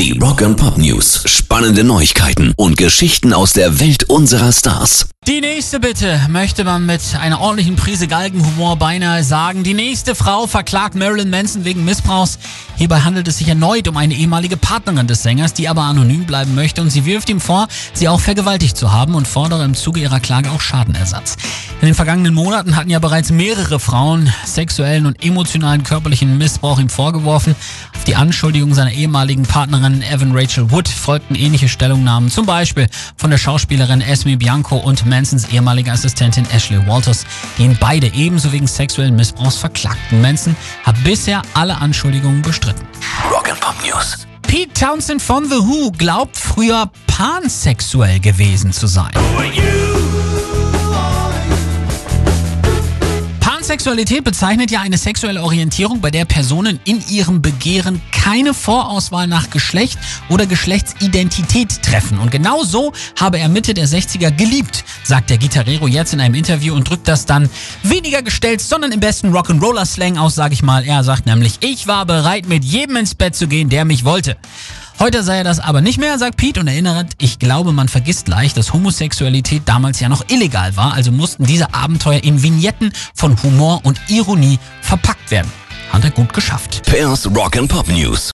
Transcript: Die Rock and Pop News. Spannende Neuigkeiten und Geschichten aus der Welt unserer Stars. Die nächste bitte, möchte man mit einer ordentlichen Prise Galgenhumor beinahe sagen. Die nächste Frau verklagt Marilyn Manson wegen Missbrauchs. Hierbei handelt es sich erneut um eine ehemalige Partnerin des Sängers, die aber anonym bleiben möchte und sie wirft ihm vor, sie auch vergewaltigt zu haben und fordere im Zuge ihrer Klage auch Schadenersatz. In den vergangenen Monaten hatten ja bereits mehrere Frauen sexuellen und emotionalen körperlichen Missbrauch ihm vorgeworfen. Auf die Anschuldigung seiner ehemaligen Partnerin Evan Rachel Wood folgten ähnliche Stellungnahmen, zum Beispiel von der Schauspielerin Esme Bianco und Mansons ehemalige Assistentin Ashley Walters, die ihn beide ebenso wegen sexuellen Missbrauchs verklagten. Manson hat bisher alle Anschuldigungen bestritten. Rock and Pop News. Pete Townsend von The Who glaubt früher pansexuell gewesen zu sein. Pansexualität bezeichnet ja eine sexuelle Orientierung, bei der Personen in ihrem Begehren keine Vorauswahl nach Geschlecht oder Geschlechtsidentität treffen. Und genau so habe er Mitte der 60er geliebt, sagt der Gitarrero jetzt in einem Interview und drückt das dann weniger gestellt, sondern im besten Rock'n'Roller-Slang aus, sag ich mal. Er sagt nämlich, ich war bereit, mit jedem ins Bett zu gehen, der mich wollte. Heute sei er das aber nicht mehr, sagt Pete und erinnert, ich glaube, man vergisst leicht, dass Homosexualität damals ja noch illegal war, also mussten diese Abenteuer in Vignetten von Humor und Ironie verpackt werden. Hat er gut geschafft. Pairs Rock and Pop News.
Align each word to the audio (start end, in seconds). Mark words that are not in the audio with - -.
Die 0.00 0.18
Rock 0.18 0.40
and 0.40 0.56
Pop 0.56 0.78
News. 0.78 1.24
Spannende 1.26 1.84
Neuigkeiten 1.84 2.54
und 2.56 2.78
Geschichten 2.78 3.34
aus 3.34 3.52
der 3.52 3.80
Welt 3.80 4.04
unserer 4.04 4.50
Stars. 4.50 5.10
Die 5.28 5.42
nächste 5.42 5.78
bitte, 5.78 6.18
möchte 6.30 6.64
man 6.64 6.86
mit 6.86 7.02
einer 7.20 7.38
ordentlichen 7.38 7.76
Prise 7.76 8.08
Galgenhumor 8.08 8.76
beinahe 8.76 9.22
sagen. 9.22 9.62
Die 9.62 9.74
nächste 9.74 10.14
Frau 10.14 10.46
verklagt 10.46 10.94
Marilyn 10.94 11.28
Manson 11.28 11.66
wegen 11.66 11.84
Missbrauchs. 11.84 12.38
Hierbei 12.76 13.00
handelt 13.00 13.28
es 13.28 13.36
sich 13.36 13.48
erneut 13.48 13.86
um 13.88 13.98
eine 13.98 14.14
ehemalige 14.14 14.56
Partnerin 14.56 15.06
des 15.06 15.22
Sängers, 15.22 15.52
die 15.52 15.68
aber 15.68 15.82
anonym 15.82 16.24
bleiben 16.24 16.54
möchte 16.54 16.80
und 16.80 16.88
sie 16.88 17.04
wirft 17.04 17.28
ihm 17.28 17.38
vor, 17.38 17.68
sie 17.92 18.08
auch 18.08 18.20
vergewaltigt 18.20 18.78
zu 18.78 18.90
haben 18.90 19.14
und 19.14 19.28
fordere 19.28 19.66
im 19.66 19.74
Zuge 19.74 20.00
ihrer 20.00 20.18
Klage 20.18 20.50
auch 20.50 20.62
Schadenersatz. 20.62 21.36
In 21.82 21.86
den 21.86 21.94
vergangenen 21.94 22.32
Monaten 22.32 22.74
hatten 22.74 22.90
ja 22.90 22.98
bereits 22.98 23.30
mehrere 23.30 23.78
Frauen 23.78 24.32
sexuellen 24.46 25.04
und 25.04 25.22
emotionalen 25.22 25.84
körperlichen 25.84 26.38
Missbrauch 26.38 26.80
ihm 26.80 26.88
vorgeworfen. 26.88 27.54
Auf 28.00 28.04
die 28.04 28.16
Anschuldigung 28.16 28.72
seiner 28.72 28.92
ehemaligen 28.92 29.42
Partnerin 29.42 30.00
Evan 30.00 30.34
Rachel 30.34 30.70
Wood 30.70 30.88
folgten 30.88 31.34
ähnliche 31.34 31.68
Stellungnahmen, 31.68 32.30
zum 32.30 32.46
Beispiel 32.46 32.88
von 33.18 33.30
der 33.30 33.36
Schauspielerin 33.36 34.00
Esme 34.00 34.38
Bianco 34.38 34.76
und 34.78 35.04
Mansons 35.04 35.48
ehemalige 35.52 35.92
Assistentin 35.92 36.46
Ashley 36.50 36.78
Walters, 36.86 37.26
die 37.58 37.64
ihn 37.64 37.76
beide 37.78 38.06
ebenso 38.14 38.52
wegen 38.52 38.66
sexuellen 38.66 39.16
Missbrauchs 39.16 39.58
verklagten. 39.58 40.22
Manson 40.22 40.56
hat 40.82 40.96
bisher 41.04 41.42
alle 41.52 41.76
Anschuldigungen 41.76 42.40
bestritten. 42.40 42.86
Rock 43.30 43.50
and 43.50 43.60
Pop 43.60 43.74
News. 43.84 44.26
Pete 44.40 44.72
Townsend 44.72 45.20
von 45.20 45.44
The 45.44 45.58
Who 45.58 45.90
glaubt 45.90 46.38
früher 46.38 46.90
pansexuell 47.06 48.18
gewesen 48.18 48.72
zu 48.72 48.86
sein. 48.86 49.12
Pansexualität 53.70 54.24
bezeichnet 54.24 54.72
ja 54.72 54.80
eine 54.80 54.98
sexuelle 54.98 55.44
Orientierung, 55.44 56.00
bei 56.00 56.10
der 56.10 56.24
Personen 56.24 56.80
in 56.82 57.04
ihrem 57.08 57.40
Begehren 57.40 58.02
keine 58.10 58.52
Vorauswahl 58.52 59.28
nach 59.28 59.48
Geschlecht 59.50 59.96
oder 60.28 60.44
Geschlechtsidentität 60.44 61.80
treffen. 61.80 62.18
Und 62.18 62.32
genau 62.32 62.64
so 62.64 62.92
habe 63.14 63.38
er 63.38 63.48
Mitte 63.48 63.72
der 63.72 63.86
60er 63.86 64.32
geliebt, 64.32 64.82
sagt 65.04 65.30
der 65.30 65.38
Gitarrero 65.38 65.86
jetzt 65.86 66.12
in 66.12 66.20
einem 66.20 66.34
Interview 66.34 66.74
und 66.74 66.90
drückt 66.90 67.06
das 67.06 67.26
dann 67.26 67.48
weniger 67.84 68.22
gestellt, 68.22 68.60
sondern 68.60 68.90
im 68.90 68.98
besten 68.98 69.32
Rock'n'Roller-Slang 69.32 70.18
aus, 70.18 70.34
sag 70.34 70.50
ich 70.50 70.64
mal. 70.64 70.84
Er 70.84 71.04
sagt 71.04 71.26
nämlich, 71.26 71.58
ich 71.60 71.86
war 71.86 72.06
bereit, 72.06 72.48
mit 72.48 72.64
jedem 72.64 72.96
ins 72.96 73.14
Bett 73.14 73.36
zu 73.36 73.46
gehen, 73.46 73.68
der 73.68 73.84
mich 73.84 74.04
wollte. 74.04 74.36
Heute 75.00 75.22
sei 75.22 75.38
er 75.38 75.44
das 75.44 75.60
aber 75.60 75.80
nicht 75.80 75.98
mehr, 75.98 76.18
sagt 76.18 76.36
Pete 76.36 76.60
und 76.60 76.68
erinnert, 76.68 77.12
ich 77.16 77.38
glaube, 77.38 77.72
man 77.72 77.88
vergisst 77.88 78.28
leicht, 78.28 78.58
dass 78.58 78.74
Homosexualität 78.74 79.62
damals 79.64 79.98
ja 79.98 80.10
noch 80.10 80.28
illegal 80.28 80.76
war, 80.76 80.92
also 80.92 81.10
mussten 81.10 81.46
diese 81.46 81.72
Abenteuer 81.72 82.22
in 82.22 82.42
Vignetten 82.42 82.92
von 83.14 83.42
Humor 83.42 83.80
und 83.84 83.98
Ironie 84.08 84.58
verpackt 84.82 85.30
werden. 85.30 85.50
Hat 85.90 86.04
er 86.04 86.10
gut 86.10 86.34
geschafft. 86.34 86.82
Pairs 86.84 87.26
Rock 87.34 87.56
and 87.56 87.70
Pop 87.70 87.88
News. 87.88 88.28